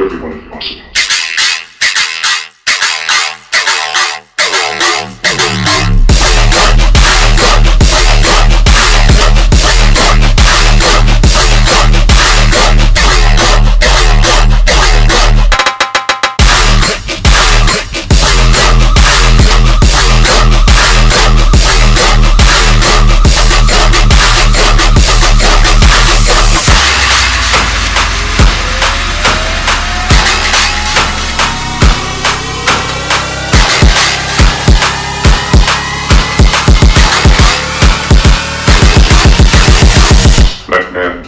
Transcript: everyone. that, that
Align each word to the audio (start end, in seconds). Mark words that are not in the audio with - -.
everyone. 0.00 0.39
that, 40.80 40.92
that 40.94 41.19